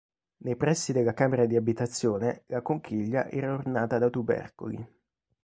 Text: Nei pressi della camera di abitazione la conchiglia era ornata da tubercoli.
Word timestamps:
Nei 0.37 0.55
pressi 0.55 0.93
della 0.93 1.13
camera 1.13 1.45
di 1.45 1.55
abitazione 1.55 2.41
la 2.47 2.63
conchiglia 2.63 3.29
era 3.29 3.53
ornata 3.53 3.99
da 3.99 4.09
tubercoli. 4.09 4.83